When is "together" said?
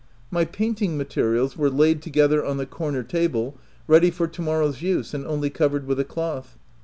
2.01-2.43